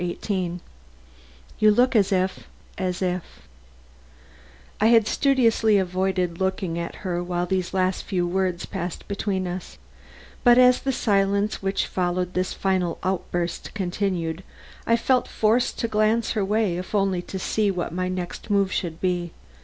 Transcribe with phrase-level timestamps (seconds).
[0.03, 0.61] XVIII
[1.59, 3.21] "YOU LOOK AS IF AS IF"
[4.81, 9.77] I had studiously avoided looking at her while these last few words passed between us,
[10.43, 14.43] but as the silence which followed this final outburst continued,
[14.87, 18.71] I felt forced to glance her way if only to see what my next move
[18.71, 19.33] should be.